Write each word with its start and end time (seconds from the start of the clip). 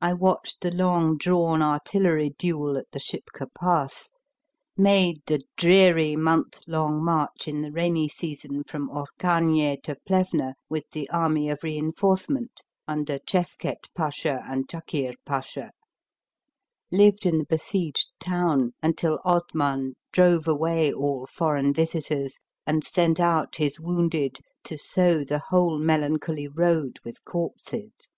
I 0.00 0.14
watched 0.14 0.62
the 0.62 0.70
long 0.74 1.18
drawn 1.18 1.60
artillery 1.60 2.30
duel 2.38 2.78
at 2.78 2.90
the 2.92 2.98
Shipka 2.98 3.46
Pass, 3.46 4.08
made 4.78 5.18
the 5.26 5.42
dreary 5.58 6.16
month 6.16 6.60
long 6.66 7.04
march 7.04 7.46
in 7.46 7.60
the 7.60 7.70
rainy 7.70 8.08
season 8.08 8.64
from 8.64 8.88
Orkhanie 8.88 9.76
to 9.82 9.96
Plevna, 10.08 10.54
with 10.70 10.88
the 10.92 11.10
army 11.10 11.50
of 11.50 11.62
reinforcement, 11.62 12.62
under 12.88 13.18
Chefket 13.28 13.88
Pasha 13.94 14.40
and 14.48 14.68
Chakir 14.68 15.12
Pasha, 15.26 15.72
lived 16.90 17.26
in 17.26 17.36
the 17.36 17.44
besieged 17.44 18.08
town 18.18 18.72
until 18.82 19.20
Osman 19.22 19.96
drove 20.12 20.48
away 20.48 20.90
all 20.90 21.26
foreign 21.26 21.74
visitors, 21.74 22.38
and 22.66 22.82
sent 22.82 23.20
out 23.20 23.56
his 23.56 23.78
wounded 23.78 24.38
to 24.64 24.78
sow 24.78 25.22
the 25.24 25.42
whole 25.50 25.78
melancholy 25.78 26.48
road 26.48 27.00
with 27.04 27.22
corpses. 27.26 28.08